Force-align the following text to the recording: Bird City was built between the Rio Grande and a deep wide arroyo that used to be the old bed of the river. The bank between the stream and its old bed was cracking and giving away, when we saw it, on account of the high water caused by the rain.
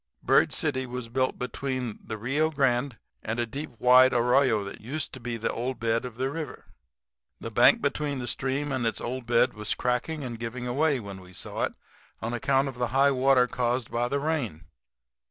Bird 0.23 0.51
City 0.51 0.87
was 0.87 1.09
built 1.09 1.37
between 1.37 1.99
the 2.03 2.17
Rio 2.17 2.49
Grande 2.49 2.97
and 3.21 3.39
a 3.39 3.45
deep 3.45 3.69
wide 3.77 4.13
arroyo 4.13 4.63
that 4.63 4.81
used 4.81 5.13
to 5.13 5.19
be 5.19 5.37
the 5.37 5.53
old 5.53 5.79
bed 5.79 6.05
of 6.05 6.17
the 6.17 6.31
river. 6.31 6.65
The 7.39 7.51
bank 7.51 7.83
between 7.83 8.17
the 8.17 8.25
stream 8.25 8.71
and 8.71 8.87
its 8.87 8.99
old 8.99 9.27
bed 9.27 9.53
was 9.53 9.75
cracking 9.75 10.23
and 10.23 10.39
giving 10.39 10.65
away, 10.65 10.99
when 10.99 11.21
we 11.21 11.33
saw 11.33 11.65
it, 11.65 11.75
on 12.19 12.33
account 12.33 12.67
of 12.67 12.79
the 12.79 12.87
high 12.87 13.11
water 13.11 13.45
caused 13.45 13.91
by 13.91 14.07
the 14.07 14.19
rain. 14.19 14.63